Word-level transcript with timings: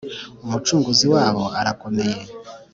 Umucunguzi 0.45 1.05
wabo 1.13 1.43
arakomeye 1.59 2.21